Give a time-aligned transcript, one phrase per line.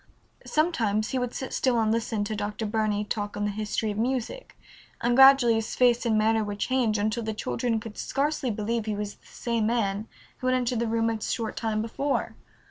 [0.47, 2.65] Sometimes he would sit still and listen to Dr.
[2.65, 4.57] Burney talk on the history of music,
[4.99, 8.95] and gradually his face and manner would change until the children could scarcely believe he
[8.95, 10.07] was the same man
[10.39, 12.33] who had entered the room a short time before.